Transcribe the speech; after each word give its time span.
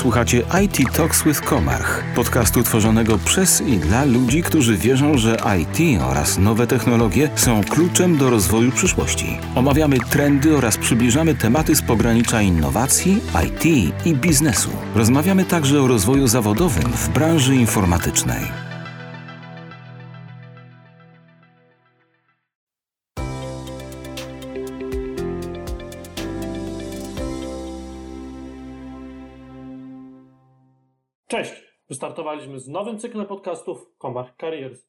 Słuchacie 0.00 0.42
IT 0.64 0.92
Talks 0.96 1.24
with 1.24 1.40
Komarch, 1.40 2.04
podcastu 2.14 2.62
tworzonego 2.62 3.18
przez 3.18 3.60
i 3.60 3.76
dla 3.76 4.04
ludzi, 4.04 4.42
którzy 4.42 4.76
wierzą, 4.76 5.18
że 5.18 5.36
IT 5.60 6.02
oraz 6.02 6.38
nowe 6.38 6.66
technologie 6.66 7.30
są 7.36 7.64
kluczem 7.64 8.16
do 8.16 8.30
rozwoju 8.30 8.72
przyszłości. 8.72 9.38
Omawiamy 9.54 9.96
trendy 10.10 10.56
oraz 10.56 10.76
przybliżamy 10.76 11.34
tematy 11.34 11.76
z 11.76 11.82
pogranicza 11.82 12.42
innowacji, 12.42 13.20
IT 13.46 13.64
i 14.06 14.14
biznesu. 14.14 14.70
Rozmawiamy 14.94 15.44
także 15.44 15.82
o 15.82 15.88
rozwoju 15.88 16.28
zawodowym 16.28 16.92
w 16.92 17.08
branży 17.08 17.56
informatycznej. 17.56 18.69
Cześć! 31.30 31.52
Wystartowaliśmy 31.88 32.60
z 32.60 32.68
nowym 32.68 32.98
cyklem 32.98 33.26
podcastów 33.26 33.94
Comarch 34.02 34.36
Careers. 34.36 34.80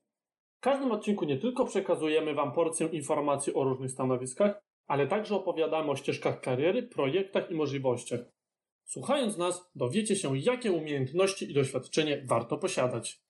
W 0.57 0.59
każdym 0.59 0.91
odcinku 0.91 1.25
nie 1.25 1.37
tylko 1.37 1.65
przekazujemy 1.65 2.33
Wam 2.33 2.51
porcję 2.51 2.87
informacji 2.87 3.53
o 3.53 3.63
różnych 3.63 3.91
stanowiskach, 3.91 4.61
ale 4.87 5.07
także 5.07 5.35
opowiadamy 5.35 5.91
o 5.91 5.95
ścieżkach 5.95 6.41
kariery, 6.41 6.83
projektach 6.83 7.51
i 7.51 7.55
możliwościach. 7.55 8.19
Słuchając 8.85 9.37
nas, 9.37 9.69
dowiecie 9.75 10.15
się, 10.15 10.37
jakie 10.37 10.71
umiejętności 10.71 11.51
i 11.51 11.53
doświadczenie 11.53 12.25
warto 12.29 12.57
posiadać. 12.57 13.21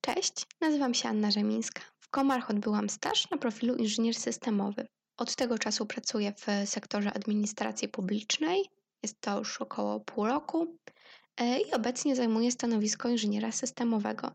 Cześć, 0.00 0.46
nazywam 0.60 0.94
się 0.94 1.08
Anna 1.08 1.30
Rzemińska. 1.30 1.82
W 1.98 2.10
Komarch 2.10 2.50
odbyłam 2.50 2.88
staż 2.88 3.30
na 3.30 3.38
profilu 3.38 3.74
inżynier 3.74 4.14
systemowy. 4.14 4.86
Od 5.16 5.36
tego 5.36 5.58
czasu 5.58 5.86
pracuję 5.86 6.32
w 6.32 6.68
sektorze 6.68 7.12
administracji 7.12 7.88
publicznej. 7.88 8.64
Jest 9.02 9.20
to 9.20 9.38
już 9.38 9.60
około 9.60 10.00
pół 10.00 10.26
roku. 10.26 10.78
E, 11.38 11.60
i 11.60 11.72
obecnie 11.72 12.16
zajmuję 12.16 12.52
stanowisko 12.52 13.08
inżyniera 13.08 13.52
systemowego. 13.52 14.32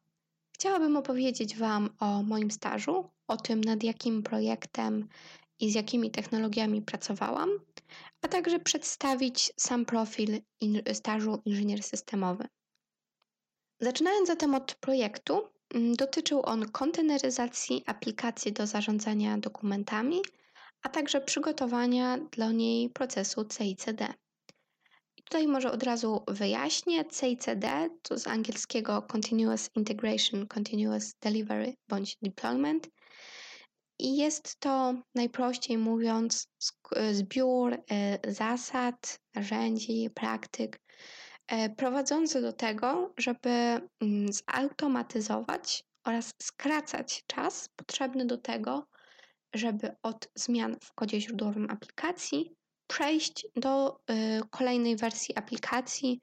Chciałabym 0.55 0.97
opowiedzieć 0.97 1.57
Wam 1.57 1.89
o 1.99 2.23
moim 2.23 2.51
stażu, 2.51 3.09
o 3.27 3.37
tym, 3.37 3.61
nad 3.61 3.83
jakim 3.83 4.23
projektem 4.23 5.07
i 5.59 5.71
z 5.71 5.75
jakimi 5.75 6.11
technologiami 6.11 6.81
pracowałam, 6.81 7.49
a 8.21 8.27
także 8.27 8.59
przedstawić 8.59 9.53
sam 9.57 9.85
profil 9.85 10.41
in 10.61 10.81
stażu 10.93 11.41
inżynier 11.45 11.83
systemowy. 11.83 12.47
Zaczynając 13.81 14.27
zatem 14.27 14.55
od 14.55 14.75
projektu, 14.75 15.41
mm, 15.73 15.95
dotyczył 15.95 16.41
on 16.45 16.71
konteneryzacji 16.71 17.83
aplikacji 17.85 18.53
do 18.53 18.67
zarządzania 18.67 19.38
dokumentami, 19.38 20.21
a 20.81 20.89
także 20.89 21.21
przygotowania 21.21 22.17
dla 22.17 22.51
niej 22.51 22.89
procesu 22.89 23.45
CICD. 23.45 24.13
Tutaj 25.23 25.47
może 25.47 25.71
od 25.71 25.83
razu 25.83 26.23
wyjaśnię. 26.27 27.05
CICD 27.05 27.89
to 28.02 28.19
z 28.19 28.27
angielskiego 28.27 29.02
Continuous 29.02 29.69
Integration, 29.75 30.47
Continuous 30.47 31.13
Delivery 31.21 31.73
bądź 31.89 32.17
Deployment. 32.21 32.89
I 33.99 34.17
jest 34.17 34.59
to 34.59 34.94
najprościej 35.16 35.77
mówiąc 35.77 36.47
zbiór 37.11 37.73
e, 37.73 38.19
zasad, 38.31 39.19
narzędzi, 39.35 40.09
praktyk 40.16 40.79
e, 41.47 41.69
prowadzący 41.69 42.41
do 42.41 42.53
tego, 42.53 43.13
żeby 43.17 43.49
mm, 43.49 43.89
zautomatyzować 44.33 45.83
oraz 46.07 46.33
skracać 46.41 47.23
czas 47.27 47.69
potrzebny 47.75 48.25
do 48.25 48.38
tego, 48.38 48.88
żeby 49.53 49.95
od 50.03 50.29
zmian 50.35 50.77
w 50.81 50.94
kodzie 50.94 51.21
źródłowym 51.21 51.69
aplikacji 51.69 52.55
przejść 52.94 53.47
do 53.55 53.97
y, 54.11 54.41
kolejnej 54.49 54.95
wersji 54.95 55.36
aplikacji, 55.38 56.19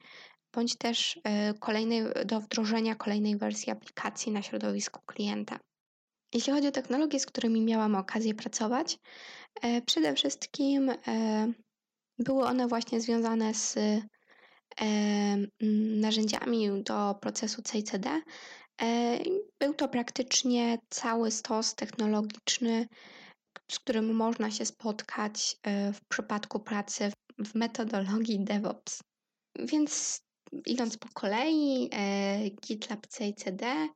bądź 0.54 0.76
też 0.76 1.16
y, 1.16 1.20
kolejnej, 1.58 2.02
do 2.24 2.40
wdrożenia 2.40 2.94
kolejnej 2.94 3.36
wersji 3.36 3.72
aplikacji 3.72 4.32
na 4.32 4.42
środowisku 4.42 5.00
klienta. 5.06 5.58
Jeśli 6.34 6.52
chodzi 6.52 6.68
o 6.68 6.72
technologie, 6.72 7.20
z 7.20 7.26
którymi 7.26 7.60
miałam 7.60 7.94
okazję 7.94 8.34
pracować, 8.34 8.98
e, 9.62 9.82
przede 9.82 10.14
wszystkim 10.14 10.92
były 12.18 12.44
one 12.44 12.68
właśnie 12.68 13.00
związane 13.00 13.54
z 13.54 13.76
e, 13.76 14.00
narzędziami 16.00 16.82
do 16.82 17.14
procesu 17.20 17.62
CICD. 17.62 18.22
Był 19.60 19.74
to 19.74 19.88
praktycznie 19.88 20.78
cały 20.90 21.30
stos 21.30 21.74
technologiczny, 21.74 22.86
z 23.70 23.78
którym 23.78 24.14
można 24.14 24.50
się 24.50 24.66
spotkać 24.66 25.56
e, 25.62 25.92
w 25.92 26.00
przypadku 26.08 26.60
pracy 26.60 27.12
w 27.38 27.54
metodologii 27.54 28.44
DevOps. 28.44 29.02
Więc 29.58 30.20
idąc 30.66 30.98
po 30.98 31.08
kolei, 31.14 31.90
e, 31.92 32.50
GitLab 32.50 33.06
CICD, 33.06 33.88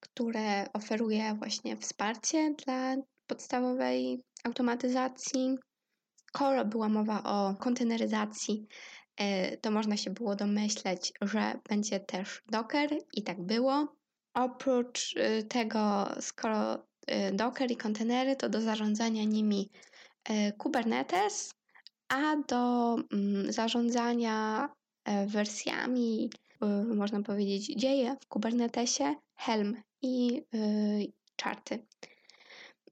które 0.00 0.72
oferuje 0.72 1.34
właśnie 1.34 1.76
wsparcie 1.76 2.54
dla 2.64 2.96
podstawowej 3.26 4.22
automatyzacji. 4.44 5.56
Skoro 6.28 6.64
była 6.64 6.88
mowa 6.88 7.22
o 7.22 7.54
konteneryzacji, 7.54 8.66
e, 9.16 9.56
to 9.56 9.70
można 9.70 9.96
się 9.96 10.10
było 10.10 10.36
domyśleć, 10.36 11.12
że 11.22 11.60
będzie 11.68 12.00
też 12.00 12.42
Docker 12.46 12.90
i 13.14 13.22
tak 13.22 13.42
było. 13.46 13.96
Oprócz 14.34 15.14
tego, 15.48 16.08
skoro 16.20 16.86
Docker 17.32 17.70
i 17.70 17.76
kontenery 17.76 18.36
to 18.36 18.48
do 18.48 18.60
zarządzania 18.60 19.24
nimi 19.24 19.70
y, 20.30 20.52
Kubernetes, 20.58 21.54
a 22.08 22.36
do 22.48 22.96
mm, 23.12 23.52
zarządzania 23.52 24.68
e, 25.04 25.26
wersjami, 25.26 26.30
y, 26.62 26.94
można 26.94 27.22
powiedzieć, 27.22 27.66
dzieje 27.66 28.16
w 28.20 28.26
Kubernetesie 28.26 29.14
Helm 29.36 29.82
i 30.02 30.42
czarty. 31.36 31.86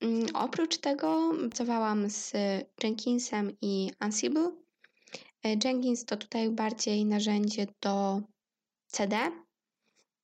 Mm, 0.01 0.27
oprócz 0.35 0.79
tego 0.79 1.33
pracowałam 1.41 2.11
z 2.11 2.33
Jenkinsem 2.83 3.53
i 3.61 3.91
Ansible. 3.99 4.53
Jenkins 5.65 6.05
to 6.05 6.17
tutaj 6.17 6.51
bardziej 6.51 7.05
narzędzie 7.05 7.67
do 7.81 8.21
CD, 8.87 9.17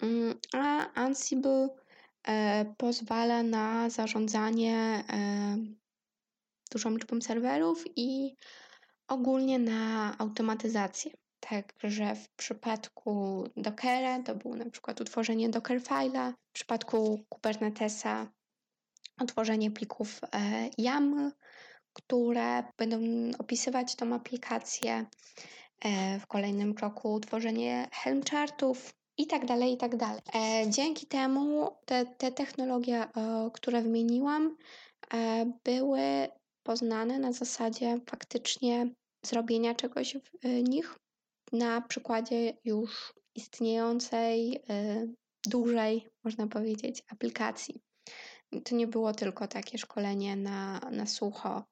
mm, 0.03 0.35
a 0.53 0.93
Ansible 0.95 1.69
pozwala 2.77 3.43
na 3.43 3.91
zarządzanie 3.91 5.05
e, 5.13 5.57
dużą 6.73 6.91
liczbą 6.91 7.21
serwerów 7.21 7.85
i 7.97 8.37
ogólnie 9.09 9.59
na 9.59 10.15
automatyzację. 10.19 11.13
Także 11.41 12.15
w 12.15 12.29
przypadku 12.29 13.45
Dockera 13.57 14.23
to 14.23 14.35
było 14.35 14.57
na 14.57 14.71
przykład 14.71 15.01
utworzenie 15.01 15.51
Dockerfile'a, 15.51 16.33
w 16.33 16.53
przypadku 16.53 17.25
Kubernetesa 17.29 18.33
utworzenie 19.21 19.71
plików 19.71 20.21
e, 20.23 20.71
YAML, 20.79 21.33
które 21.93 22.63
będą 22.79 22.99
opisywać 23.39 23.97
tą 23.97 24.15
aplikację. 24.15 25.07
W 26.21 26.27
kolejnym 26.27 26.75
kroku 26.75 27.15
utworzenie 27.15 27.89
Helm 27.93 28.23
chartów, 28.31 28.98
i 29.19 29.27
tak 29.27 29.47
dalej, 29.47 29.73
i 29.73 29.77
tak 29.77 29.97
dalej. 29.97 30.21
E, 30.35 30.71
dzięki 30.71 31.07
temu 31.07 31.71
te, 31.85 32.07
te 32.07 32.33
technologie, 32.33 32.97
e, 32.97 33.51
które 33.53 33.83
wymieniłam, 33.83 34.57
e, 35.15 35.53
były 35.65 36.29
poznane 36.63 37.19
na 37.19 37.33
zasadzie 37.33 38.01
faktycznie 38.11 38.91
zrobienia 39.27 39.75
czegoś 39.75 40.17
w 40.43 40.69
nich 40.69 40.97
na 41.53 41.81
przykładzie 41.81 42.53
już 42.65 43.15
istniejącej, 43.35 44.63
dużej, 45.47 46.07
można 46.25 46.47
powiedzieć, 46.47 47.03
aplikacji. 47.09 47.81
To 48.65 48.75
nie 48.75 48.87
było 48.87 49.13
tylko 49.13 49.49
takie 49.49 49.79
szkolenie 49.79 50.37
na, 50.37 50.81
na 50.91 51.07
sucho 51.07 51.63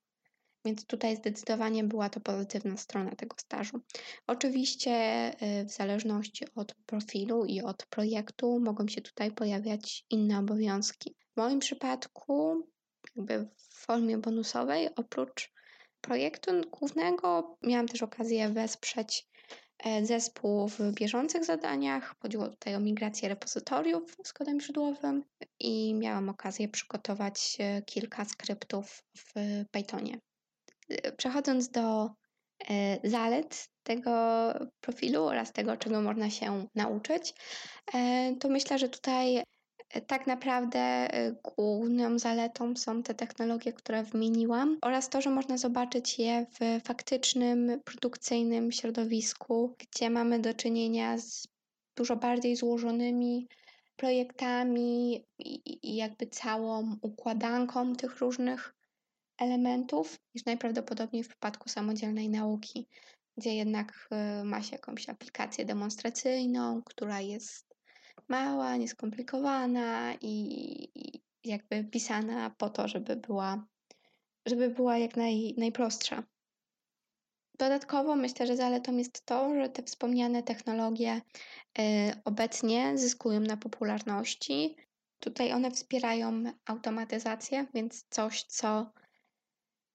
więc 0.67 0.87
tutaj 0.87 1.17
zdecydowanie 1.17 1.85
była 1.85 2.09
to 2.09 2.21
pozytywna 2.21 2.77
strona 2.77 3.17
tego 3.17 3.37
stażu. 3.39 3.81
Oczywiście 4.27 4.93
y, 5.61 5.65
w 5.65 5.71
zależności 5.71 6.45
od 6.55 6.75
profilu 6.75 7.45
i 7.45 7.61
od 7.61 7.87
projektu 7.87 8.61
mogą 8.61 8.89
się 8.89 9.01
tutaj 9.01 9.31
pojawiać 9.31 10.05
inne 10.11 10.39
obowiązki. 10.39 11.15
W 11.35 11.37
moim 11.37 11.59
przypadku, 11.59 12.67
jakby 13.17 13.49
w 13.57 13.75
formie 13.75 14.19
bonusowej, 14.19 14.89
oprócz 14.97 15.53
projektu 16.01 16.51
głównego, 16.71 17.57
miałam 17.63 17.89
też 17.89 18.03
okazję 18.03 18.49
wesprzeć 18.49 19.27
e, 19.79 20.07
zespół 20.07 20.69
w 20.69 20.79
bieżących 20.95 21.45
zadaniach. 21.45 22.15
Chodziło 22.23 22.49
tutaj 22.49 22.75
o 22.75 22.81
migrację 22.81 23.29
repozytoriów 23.29 24.17
z 24.25 24.33
kodem 24.33 24.61
źródłowym 24.61 25.25
i 25.61 25.95
miałam 25.95 26.29
okazję 26.29 26.69
przygotować 26.69 27.57
e, 27.61 27.83
kilka 27.83 28.25
skryptów 28.25 29.03
w 29.17 29.33
Pythonie. 29.71 30.19
Przechodząc 31.17 31.69
do 31.69 32.11
e, 32.71 33.11
zalet 33.11 33.69
tego 33.83 34.11
profilu 34.81 35.25
oraz 35.25 35.53
tego, 35.53 35.77
czego 35.77 36.03
można 36.03 36.31
się 36.31 36.67
nauczyć, 36.75 37.35
e, 37.95 38.35
to 38.41 38.49
myślę, 38.49 38.79
że 38.79 38.89
tutaj 38.89 39.43
Tak 40.07 40.27
naprawdę 40.27 41.09
główną 41.43 42.19
zaletą 42.19 42.77
są 42.77 43.03
te 43.03 43.15
technologie, 43.15 43.73
które 43.73 44.03
wymieniłam 44.03 44.79
oraz 44.83 45.09
to, 45.09 45.21
że 45.21 45.31
można 45.31 45.59
zobaczyć 45.59 46.19
je 46.19 46.47
w 46.61 46.85
faktycznym, 46.87 47.81
produkcyjnym 47.85 48.73
środowisku, 48.73 49.77
gdzie 49.79 50.11
mamy 50.11 50.39
do 50.39 50.55
czynienia 50.55 51.19
z 51.19 51.49
dużo 51.97 52.17
bardziej 52.17 52.57
złożonymi 52.57 53.49
projektami 53.97 55.25
i 55.83 55.97
jakby 55.97 56.27
całą 56.27 56.97
układanką 57.03 57.97
tych 57.97 58.19
różnych 58.19 58.76
elementów 59.39 60.19
niż 60.35 60.45
najprawdopodobniej 60.45 61.25
w 61.25 61.29
przypadku 61.29 61.69
samodzielnej 61.69 62.29
nauki, 62.29 62.89
gdzie 63.37 63.55
jednak 63.55 64.09
y, 64.41 64.45
ma 64.45 64.63
się 64.63 64.73
jakąś 64.73 65.09
aplikację 65.09 65.65
demonstracyjną, 65.65 66.83
która 66.83 67.21
jest 67.21 67.77
mała, 68.29 68.77
nieskomplikowana 68.77 70.15
i 70.21 70.89
jakby 71.45 71.85
pisana 71.85 72.51
po 72.51 72.71
to, 72.71 72.89
żeby 72.89 73.17
była, 73.17 73.67
żeby 74.47 74.71
była 74.71 74.99
jak 74.99 75.17
naj, 75.17 75.55
najprostsza. 75.59 76.23
Dodatkowo 77.59 78.17
myślę, 78.17 78.47
że 78.47 78.57
zaletą 78.57 78.97
jest 78.97 79.27
to, 79.27 79.55
że 79.55 79.69
te 79.69 79.83
wspomniane 79.83 80.43
technologie 80.43 81.21
y, 81.79 81.83
obecnie 82.25 82.99
zyskują 82.99 83.41
na 83.41 83.57
popularności. 83.57 84.77
Tutaj 85.21 85.53
one 85.53 85.71
wspierają 85.71 86.45
automatyzację, 86.67 87.67
więc 87.75 88.05
coś, 88.11 88.43
co 88.43 88.93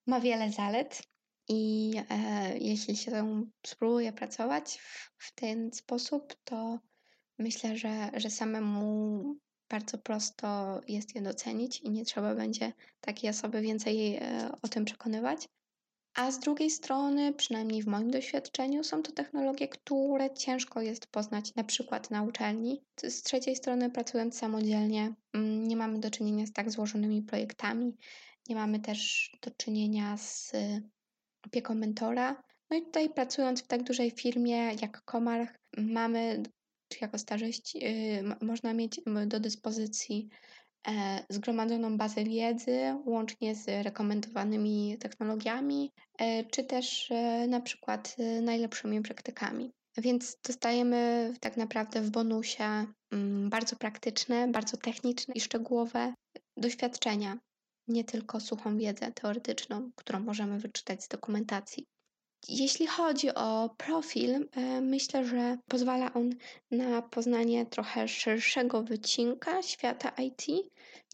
ma 0.07 0.19
wiele 0.19 0.51
zalet. 0.51 1.01
I 1.48 1.94
e, 2.09 2.57
jeśli 2.57 2.98
się 2.98 3.44
spróbuje 3.65 4.13
pracować 4.13 4.77
w, 4.77 5.12
w 5.18 5.36
ten 5.36 5.74
sposób, 5.74 6.36
to 6.44 6.80
myślę, 7.39 7.77
że, 7.77 8.12
że 8.13 8.30
samemu 8.30 9.24
bardzo 9.69 9.98
prosto 9.98 10.81
jest 10.88 11.15
je 11.15 11.21
docenić 11.21 11.81
i 11.81 11.89
nie 11.89 12.06
trzeba 12.06 12.36
będzie 12.36 12.74
takiej 13.01 13.30
osoby 13.30 13.62
więcej 13.62 14.15
e, 14.15 14.51
o 14.62 14.68
tym 14.68 14.86
przekonywać. 14.86 15.48
A 16.16 16.31
z 16.31 16.40
drugiej 16.40 16.69
strony, 16.69 17.34
przynajmniej 17.34 17.84
w 17.84 17.88
moim 17.88 18.12
doświadczeniu, 18.12 18.84
są 18.84 19.04
to 19.04 19.12
technologie, 19.12 19.68
które 19.68 20.34
ciężko 20.34 20.81
jest 20.81 21.08
poznać 21.08 21.56
na 21.56 21.63
przykład 21.63 22.12
na 22.12 22.24
uczelni. 22.24 22.84
Z 23.04 23.24
trzeciej 23.24 23.56
strony, 23.56 23.90
pracując 23.90 24.38
samodzielnie, 24.38 25.13
mm, 25.34 25.68
nie 25.68 25.75
mamy 25.75 26.00
do 26.00 26.12
czynienia 26.12 26.46
z 26.46 26.54
tak 26.54 26.72
złożonymi 26.72 27.22
projektami, 27.22 27.98
nie 28.50 28.56
mamy 28.56 28.80
też 28.80 29.31
do 29.42 29.52
czynienia 29.52 30.18
z 30.18 30.52
opieką 31.46 31.75
mentora. 31.75 32.44
No 32.69 32.78
i 32.78 32.81
tutaj 32.81 33.10
pracując 33.10 33.63
w 33.63 33.68
tak 33.68 33.84
dużej 33.84 34.12
firmie 34.12 34.74
jak 34.81 35.02
Komarch, 35.06 35.54
mamy, 35.78 36.44
czy 36.88 36.98
jako 37.02 37.18
starzyści, 37.18 37.80
yy, 37.80 38.36
można 38.42 38.74
mieć 38.74 39.02
do 39.28 39.40
dyspozycji 39.40 40.30
zgromadzoną 41.30 41.98
bazę 41.98 42.24
wiedzy, 42.24 42.95
łącznie 43.06 43.56
z 43.56 43.68
rekomendowanymi 43.86 44.98
technologiami, 45.00 45.92
e, 46.18 46.45
czy 46.45 46.63
też 46.63 47.12
e, 47.12 47.48
na 47.48 47.62
przykład 47.62 48.16
najlepszymi 48.42 49.01
praktykami. 49.01 49.72
Więc 49.98 50.38
dostajemy 50.48 51.33
tak 51.39 51.57
naprawdę 51.57 52.01
w 52.01 52.12
bonusie 52.12 52.63
mm, 53.12 53.50
bardzo 53.50 53.75
praktyczne, 53.75 54.48
bardzo 54.48 54.78
techniczne 54.78 55.33
i 55.33 55.42
szczegółowe 55.42 56.13
doświadczenia, 56.57 57.38
nie 57.88 58.04
tylko 58.04 58.39
suchą 58.39 58.77
wiedzę 58.77 59.12
teoretyczną, 59.12 59.92
którą 59.95 60.19
możemy 60.19 60.60
wyczytać 60.60 61.04
z 61.04 61.07
dokumentacji. 61.07 61.86
Jeśli 62.49 62.88
chodzi 62.88 63.35
o 63.35 63.69
profil, 63.77 64.49
e, 64.55 64.81
myślę, 64.81 65.25
że 65.25 65.57
pozwala 65.67 66.13
on 66.13 66.29
na 66.71 67.01
poznanie 67.01 67.65
trochę 67.65 68.07
szerszego 68.07 68.83
wycinka 68.83 69.61
świata 69.61 70.09
IT 70.09 70.45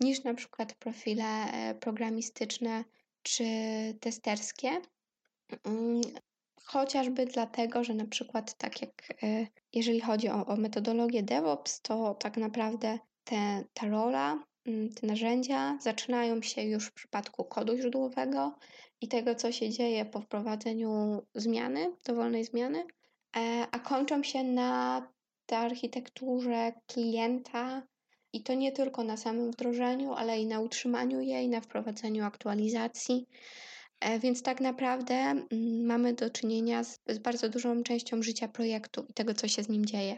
niż 0.01 0.23
na 0.23 0.33
przykład 0.33 0.73
profile 0.73 1.25
e, 1.25 1.75
programistyczne 1.75 2.83
czy 3.23 3.43
testerskie. 3.99 4.81
Mm, 5.63 6.01
chociażby 6.63 7.25
dlatego, 7.25 7.83
że 7.83 7.93
na 7.93 8.05
przykład 8.05 8.57
tak 8.57 8.81
jak 8.81 9.23
e, 9.23 9.47
jeżeli 9.73 10.01
chodzi 10.01 10.29
o, 10.29 10.45
o 10.45 10.55
metodologię 10.55 11.23
DevOps, 11.23 11.81
to 11.81 12.15
tak 12.15 12.37
naprawdę 12.37 12.99
te, 13.23 13.63
ta 13.73 13.87
rola, 13.87 14.43
te 14.95 15.07
narzędzia 15.07 15.77
zaczynają 15.81 16.41
się 16.41 16.63
już 16.63 16.87
w 16.87 16.93
przypadku 16.93 17.43
kodu 17.43 17.77
źródłowego 17.77 18.55
i 19.01 19.07
tego, 19.07 19.35
co 19.35 19.51
się 19.51 19.69
dzieje 19.69 20.05
po 20.05 20.21
wprowadzeniu 20.21 21.21
zmiany, 21.35 21.95
dowolnej 22.05 22.45
zmiany, 22.45 22.85
e, 23.37 23.67
a 23.71 23.79
kończą 23.79 24.23
się 24.23 24.43
na 24.43 25.01
tej 25.45 25.57
architekturze 25.57 26.73
klienta 26.87 27.83
i 28.33 28.43
to 28.43 28.53
nie 28.53 28.71
tylko 28.71 29.03
na 29.03 29.17
samym 29.17 29.51
wdrożeniu, 29.51 30.13
ale 30.13 30.39
i 30.39 30.45
na 30.45 30.59
utrzymaniu 30.59 31.21
jej, 31.21 31.49
na 31.49 31.61
wprowadzeniu 31.61 32.25
aktualizacji. 32.25 33.27
E, 33.99 34.19
więc 34.19 34.43
tak 34.43 34.61
naprawdę 34.61 35.13
mm, 35.13 35.45
mamy 35.85 36.13
do 36.13 36.29
czynienia 36.29 36.83
z, 36.83 36.99
z 37.07 37.17
bardzo 37.17 37.49
dużą 37.49 37.83
częścią 37.83 38.23
życia 38.23 38.47
projektu 38.47 39.05
i 39.09 39.13
tego, 39.13 39.33
co 39.33 39.47
się 39.47 39.63
z 39.63 39.69
nim 39.69 39.85
dzieje. 39.85 40.17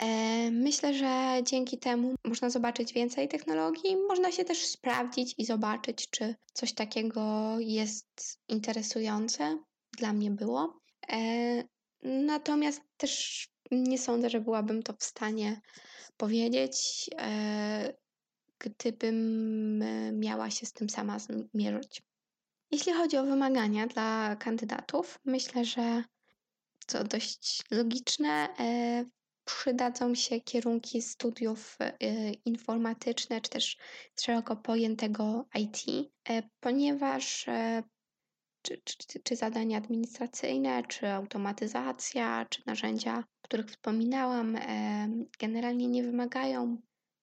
E, 0.00 0.50
myślę, 0.50 0.94
że 0.94 1.40
dzięki 1.44 1.78
temu 1.78 2.14
można 2.24 2.50
zobaczyć 2.50 2.92
więcej 2.92 3.28
technologii, 3.28 3.96
można 4.08 4.32
się 4.32 4.44
też 4.44 4.66
sprawdzić 4.66 5.34
i 5.38 5.44
zobaczyć, 5.44 6.10
czy 6.10 6.34
coś 6.52 6.72
takiego 6.72 7.56
jest 7.58 8.38
interesujące. 8.48 9.58
Dla 9.98 10.12
mnie 10.12 10.30
było. 10.30 10.80
E, 11.08 11.64
natomiast 12.02 12.82
też 12.96 13.46
nie 13.70 13.98
sądzę, 13.98 14.30
że 14.30 14.40
byłabym 14.40 14.82
to 14.82 14.92
w 14.92 15.04
stanie 15.04 15.60
powiedzieć, 16.16 17.10
e, 17.18 17.94
gdybym 18.58 19.84
miała 20.12 20.50
się 20.50 20.66
z 20.66 20.72
tym 20.72 20.90
sama 20.90 21.18
zmierzyć. 21.18 22.02
Jeśli 22.70 22.92
chodzi 22.92 23.16
o 23.16 23.24
wymagania 23.24 23.86
dla 23.86 24.36
kandydatów, 24.36 25.18
myślę, 25.24 25.64
że 25.64 26.04
co 26.86 27.04
dość 27.04 27.62
logiczne, 27.70 28.48
przydadzą 29.48 30.14
się 30.14 30.40
kierunki 30.40 31.02
studiów 31.02 31.78
y, 31.80 32.32
informatyczne, 32.44 33.40
czy 33.40 33.50
też 33.50 33.76
szeroko 34.20 34.56
pojętego 34.56 35.48
IT, 35.54 36.10
e, 36.28 36.42
ponieważ 36.60 37.48
e, 37.48 37.82
czy, 38.62 38.82
czy, 38.84 39.20
czy, 39.22 39.36
zadania 39.36 39.78
administracyjne, 39.78 40.82
czy 40.82 41.08
automatyzacja, 41.08 42.46
czy 42.50 42.62
narzędzia, 42.66 43.18
o 43.18 43.42
których 43.42 43.66
wspominałam, 43.66 44.56
e, 44.56 45.08
generalnie 45.38 45.88
nie 45.88 46.02
wymagają 46.02 46.76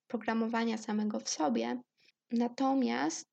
programowania 0.08 0.78
samego 0.78 1.20
w 1.20 1.30
sobie. 1.30 1.82
Natomiast 2.32 3.30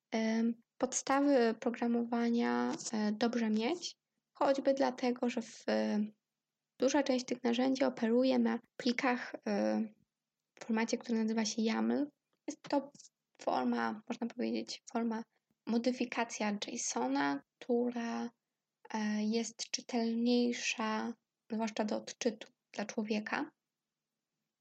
podstawy 0.78 1.54
programowania 1.60 2.72
dobrze 3.12 3.50
mieć, 3.50 3.96
choćby 4.32 4.74
dlatego, 4.74 5.30
że 5.30 5.42
w 5.42 5.64
Duża 6.82 7.02
część 7.02 7.25
tych 7.25 7.44
narzędzi 7.44 7.84
operuje 7.84 8.39
na 8.39 8.58
plikach 8.77 9.34
y, 9.34 9.39
w 10.55 10.65
formacie, 10.65 10.98
który 10.98 11.19
nazywa 11.19 11.44
się 11.44 11.62
YAML. 11.62 12.10
Jest 12.46 12.62
to 12.62 12.91
forma, 13.43 14.03
można 14.08 14.27
powiedzieć, 14.27 14.82
forma 14.93 15.22
modyfikacja 15.67 16.58
JSONa, 16.67 17.43
która 17.58 18.31
e, 18.94 19.24
jest 19.24 19.70
czytelniejsza, 19.70 21.12
zwłaszcza 21.53 21.84
do 21.84 21.96
odczytu 21.96 22.48
dla 22.72 22.84
człowieka. 22.84 23.51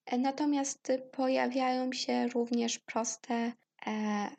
E, 0.06 0.18
natomiast 0.18 0.92
pojawiają 1.12 1.94
się 1.94 2.28
również 2.28 2.80
proste 2.80 3.54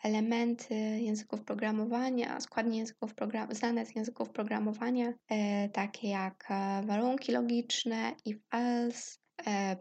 elementy 0.03 0.75
języków 1.01 1.45
programowania, 1.45 2.41
składnie 2.41 2.79
języków 2.79 3.15
program- 3.15 3.55
znane 3.55 3.87
z 3.87 3.97
języków 3.97 4.31
programowania, 4.31 5.13
e, 5.29 5.69
takie 5.69 6.09
jak 6.09 6.47
e, 6.51 6.83
warunki 6.87 7.33
logiczne, 7.33 8.13
if 8.25 8.41
else, 8.53 9.19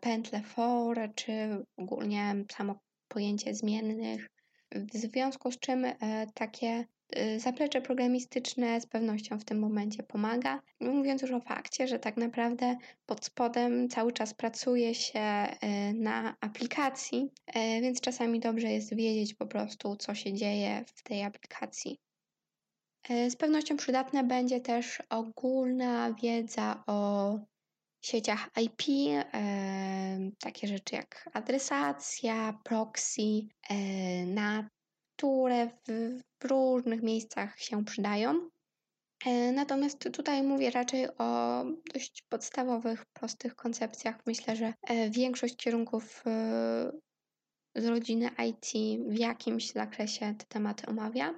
pętle 0.02 0.42
for, 0.42 1.10
czy 1.16 1.66
ogólnie 1.78 2.36
samo 2.52 2.80
pojęcie 3.08 3.54
zmiennych. 3.56 4.30
W 4.72 4.98
związku 4.98 5.52
z 5.52 5.60
czym 5.60 5.86
takie 6.34 6.86
zaplecze 7.38 7.82
programistyczne 7.82 8.82
z 8.82 8.86
pewnością 8.86 9.40
w 9.40 9.46
tym 9.46 9.60
momencie 9.60 10.04
pomaga. 10.04 10.62
Mówiąc 10.80 11.22
już 11.22 11.32
o 11.32 11.40
fakcie, 11.40 11.88
że 11.88 12.00
tak 12.00 12.18
naprawdę 12.18 12.78
pod 13.06 13.26
spodem 13.26 13.90
cały 13.90 14.12
czas 14.12 14.34
pracuje 14.34 14.96
się 14.96 15.20
y, 15.20 15.94
na 15.94 16.36
aplikacji, 16.42 17.32
y, 17.50 17.82
więc 17.82 18.02
czasami 18.02 18.40
dobrze 18.40 18.72
jest 18.72 18.96
wiedzieć 18.96 19.34
po 19.34 19.48
prostu, 19.48 19.96
co 19.96 20.16
się 20.16 20.34
dzieje 20.34 20.84
w 20.88 21.04
tej 21.04 21.24
aplikacji. 21.24 22.00
Z 23.10 23.36
pewnością 23.36 23.78
przydatna 23.78 24.24
będzie 24.24 24.60
też 24.60 25.02
ogólna 25.10 26.14
wiedza 26.14 26.84
o 26.88 27.40
sieciach 28.02 28.50
IP, 28.62 28.82
takie 30.40 30.68
rzeczy 30.68 30.96
jak 30.96 31.30
adresacja, 31.34 32.60
proxy, 32.64 33.42
NAT, 34.26 34.66
które 35.22 35.70
w, 35.88 36.46
różnych 36.46 37.04
miejscach 37.04 37.60
się 37.60 37.86
przydają. 37.86 38.50
E, 39.26 39.52
natomiast 39.52 40.10
tutaj 40.14 40.44
mówię 40.44 40.72
raczej 40.72 41.08
o 41.18 41.64
dość 41.94 42.22
podstawowych, 42.30 43.06
prostych 43.06 43.56
koncepcjach. 43.56 44.16
Myślę, 44.26 44.56
że 44.56 44.74
e, 44.88 45.10
większość 45.10 45.56
kierunków 45.56 46.24
e, 46.26 46.92
z 47.76 47.86
rodziny 47.86 48.30
IT 48.48 48.72
w 49.10 49.18
jakimś 49.18 49.72
zakresie 49.72 50.36
te 50.38 50.46
tematy 50.46 50.86
omawia. 50.88 51.34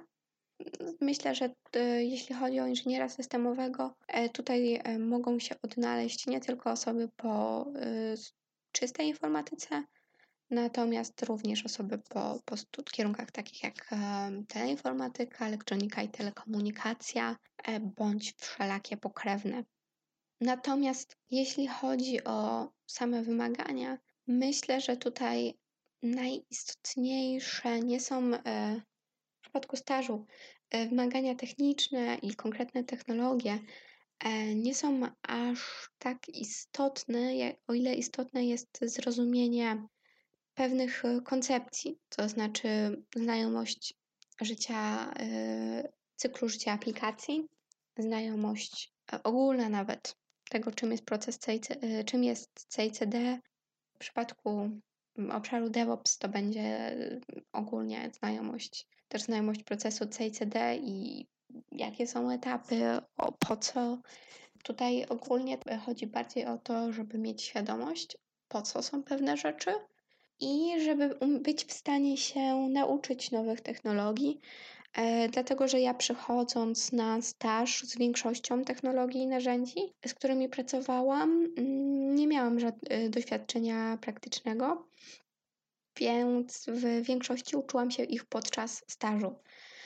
Myślę, 1.00 1.34
że 1.34 1.50
jeśli 1.98 2.34
chodzi 2.34 2.60
o 2.60 2.66
inżyniera 2.66 3.08
systemowego, 3.08 3.94
tutaj 4.32 4.80
mogą 4.98 5.38
się 5.38 5.54
odnaleźć 5.62 6.26
nie 6.26 6.40
tylko 6.40 6.70
osoby 6.70 7.08
po 7.16 7.66
czystej 8.72 9.08
informatyce, 9.08 9.84
natomiast 10.54 11.22
również 11.22 11.64
osoby 11.64 11.98
po, 11.98 12.40
po 12.44 12.82
kierunkach 12.92 13.30
takich 13.30 13.62
jak 13.62 13.90
teleinformatyka, 14.48 15.46
elektronika 15.46 16.02
i 16.02 16.08
telekomunikacja, 16.08 17.36
e, 17.64 17.80
bądź 17.80 18.34
wszelakie 18.36 18.96
pokrewne. 18.96 19.64
Natomiast 20.40 21.16
jeśli 21.30 21.68
chodzi 21.68 22.24
o 22.24 22.68
same 22.86 23.22
wymagania, 23.22 23.98
myślę, 24.26 24.80
że 24.80 24.96
tutaj 24.96 25.54
najistotniejsze 26.02 27.80
nie 27.80 28.00
są 28.00 28.30
w 28.30 29.40
przypadku 29.40 29.76
stażu 29.76 30.26
E, 30.74 30.88
wymagania 30.88 31.34
techniczne 31.34 32.18
i 32.22 32.34
konkretne 32.34 32.84
technologie 32.84 33.58
e, 34.18 34.54
nie 34.54 34.74
są 34.74 35.00
aż 35.22 35.90
tak 35.98 36.28
istotne, 36.28 37.32
o 37.66 37.74
ile 37.74 37.94
istotne 37.94 38.44
jest 38.44 38.78
zrozumienie 38.82 39.88
pewnych 40.54 41.04
e, 41.04 41.20
koncepcji, 41.20 41.98
to 42.08 42.28
znaczy 42.28 42.68
znajomość 43.16 43.94
życia, 44.40 45.12
cyklu 46.16 46.48
życia 46.48 46.72
aplikacji, 46.72 47.48
znajomość 47.98 48.92
ogólna 49.24 49.68
nawet 49.68 50.16
tego, 50.50 50.70
czym 50.70 50.92
jest 50.92 51.04
proces 51.04 51.38
CIC, 51.38 51.68
czym 52.06 52.24
jest 52.24 52.66
CICD. 52.74 53.40
W 53.94 53.98
przypadku 53.98 54.70
obszaru 55.32 55.70
DevOps 55.70 56.18
to 56.18 56.28
będzie 56.28 56.96
ogólnie 57.52 58.10
znajomość 58.18 58.86
też 59.14 59.22
znajomość 59.22 59.62
procesu 59.62 60.04
CICD 60.06 60.76
i 60.76 61.26
jakie 61.72 62.06
są 62.06 62.30
etapy, 62.30 62.98
o, 63.16 63.32
po 63.32 63.56
co. 63.56 63.98
Tutaj 64.62 65.06
ogólnie 65.06 65.58
chodzi 65.86 66.06
bardziej 66.06 66.46
o 66.46 66.58
to, 66.58 66.92
żeby 66.92 67.18
mieć 67.18 67.42
świadomość, 67.42 68.16
po 68.48 68.62
co 68.62 68.82
są 68.82 69.02
pewne 69.02 69.36
rzeczy 69.36 69.70
i 70.40 70.80
żeby 70.80 71.14
um, 71.14 71.42
być 71.42 71.64
w 71.64 71.72
stanie 71.72 72.16
się 72.16 72.68
nauczyć 72.68 73.30
nowych 73.30 73.60
technologii. 73.60 74.40
E, 74.94 75.28
dlatego, 75.28 75.68
że 75.68 75.80
ja 75.80 75.94
przychodząc 75.94 76.92
na 76.92 77.22
staż 77.22 77.82
z 77.82 77.98
większością 77.98 78.64
technologii 78.64 79.20
i 79.22 79.26
narzędzi, 79.26 79.80
z 80.06 80.14
którymi 80.14 80.48
pracowałam, 80.48 81.30
mm, 81.56 82.14
nie 82.14 82.26
miałam 82.26 82.60
żadnego 82.60 83.10
doświadczenia 83.10 83.98
praktycznego 84.00 84.86
więc 85.96 86.66
w 86.68 87.02
większości 87.02 87.56
uczyłam 87.56 87.90
się 87.90 88.02
ich 88.02 88.24
podczas 88.24 88.84
stażu. 88.88 89.34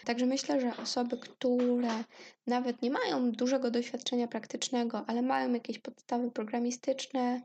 Także 0.04 0.26
myślę, 0.26 0.60
że 0.60 0.76
osoby, 0.76 1.16
które 1.18 2.04
nawet 2.46 2.82
nie 2.82 2.90
mają 2.90 3.32
dużego 3.32 3.70
doświadczenia 3.70 4.28
praktycznego, 4.28 5.04
ale 5.06 5.22
mają 5.22 5.52
jakieś 5.52 5.78
podstawy 5.78 6.30
programistyczne, 6.30 7.20
e, 7.20 7.42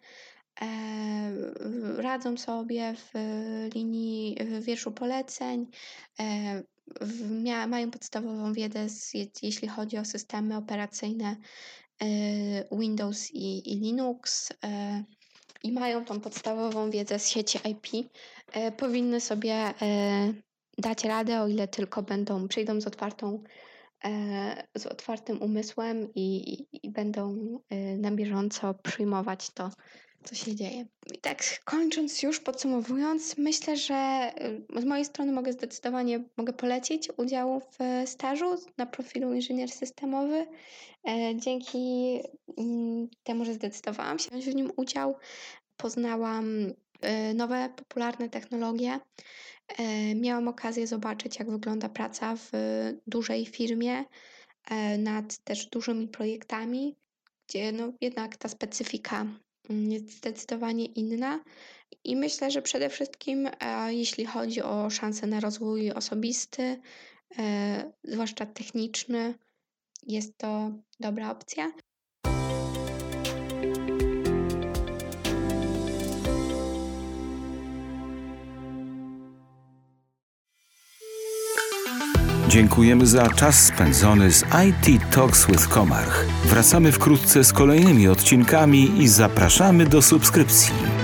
radzą 1.98 2.38
sobie 2.38 2.94
w 2.96 3.12
linii 3.76 4.38
w 4.46 4.64
wierszu 4.64 4.92
poleceń, 4.92 5.68
e, 6.20 6.64
mają 7.68 7.92
podstawową 7.92 8.54
wiedzę, 8.54 8.88
jeśli 9.42 9.68
chodzi 9.68 9.98
o 9.98 10.06
systemy 10.06 10.58
operacyjne 10.58 11.38
e, 12.02 12.06
Windows 12.80 13.32
i, 13.34 13.74
i 13.74 13.80
Linux. 13.80 14.50
E, 14.64 15.04
i 15.64 15.72
mają 15.72 16.06
tą 16.06 16.20
podstawową 16.20 16.90
wiedzę 16.90 17.20
z 17.20 17.30
sieci 17.30 17.60
IP, 17.70 18.10
e, 18.52 18.72
powinny 18.72 19.22
sobie 19.22 19.54
e, 19.54 19.74
dać 20.78 21.04
radę, 21.04 21.42
o 21.42 21.48
ile 21.48 21.68
tylko 21.68 22.04
będą, 22.04 22.48
przyjdą 22.48 22.82
z 22.82 22.88
otwartą 22.88 23.44
e, 24.04 24.64
z 24.78 24.86
otwartym 24.86 25.42
umysłem 25.42 26.14
i, 26.16 26.54
i, 26.54 26.86
i 26.86 26.90
będą 26.90 27.60
na 27.98 28.12
bieżąco 28.12 28.74
przyjmować 28.74 29.50
to, 29.50 29.70
co 30.24 30.36
się 30.36 30.56
dzieje. 30.56 30.86
I 31.14 31.18
tak 31.18 31.64
kończąc 31.64 32.24
już, 32.24 32.40
podsumowując, 32.40 33.38
myślę, 33.38 33.78
że 33.78 34.32
z 34.80 34.86
mojej 34.86 35.06
strony 35.06 35.32
mogę 35.32 35.54
zdecydowanie 35.54 36.24
mogę 36.38 36.54
polecić 36.54 37.10
udział 37.18 37.60
w 37.60 38.10
stażu 38.10 38.56
na 38.78 38.86
profilu 38.86 39.34
inżynier 39.34 39.72
systemowy. 39.72 40.48
Dzięki 41.36 42.20
mm, 42.58 43.08
temu, 43.24 43.46
że 43.46 43.54
zdecydowałam 43.54 44.20
się 44.20 44.30
wziąć 44.30 44.46
w 44.46 44.56
nim 44.56 44.72
udział, 44.76 45.16
poznałam 45.78 46.60
y, 46.66 47.34
nowe, 47.34 47.70
popularne 47.76 48.30
technologie. 48.30 49.00
E, 49.68 50.16
miałam 50.16 50.48
okazję 50.48 50.88
zobaczyć, 50.88 51.40
jak 51.40 51.52
wygląda 51.52 51.90
praca 51.90 52.36
w 52.36 52.52
dużej 53.08 53.46
firmie 53.46 54.04
e, 54.70 54.98
nad 54.98 55.38
też 55.38 55.66
dużymi 55.66 56.08
projektami, 56.08 56.96
gdzie 57.48 57.72
no 57.72 57.94
jednak 58.02 58.38
ta 58.38 58.50
specyfika 58.50 59.26
jest 59.70 60.18
zdecydowanie 60.18 60.86
inna. 60.86 61.44
I 62.04 62.16
myślę, 62.16 62.52
że 62.52 62.62
przede 62.62 62.90
wszystkim, 62.90 63.50
e, 63.60 63.94
jeśli 63.94 64.26
chodzi 64.26 64.62
o 64.62 64.90
szanse 64.90 65.28
na 65.28 65.40
rozwój 65.40 65.92
osobisty, 65.92 66.82
zwłaszcza 68.04 68.46
techniczny, 68.46 69.34
jest 70.08 70.38
to 70.38 70.72
dobra 71.00 71.32
opcja. 71.32 71.72
Dziękujemy 82.48 83.06
za 83.06 83.30
czas 83.30 83.66
spędzony 83.66 84.32
z 84.32 84.44
IT 84.44 85.02
Talks 85.12 85.48
with 85.48 85.68
Komarch. 85.68 86.26
Wracamy 86.46 86.92
wkrótce 86.92 87.44
z 87.44 87.54
kolejnymi 87.54 88.08
odcinkami 88.08 89.02
i 89.02 89.08
zapraszamy 89.08 89.86
do 89.86 90.02
subskrypcji. 90.02 91.03